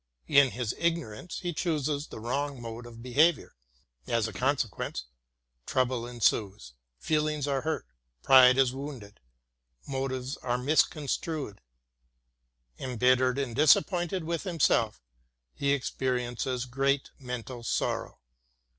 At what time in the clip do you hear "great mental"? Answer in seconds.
16.65-17.61